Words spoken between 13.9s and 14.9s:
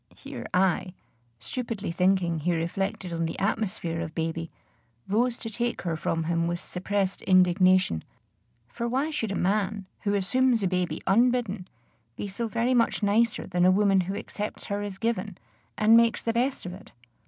who accepts her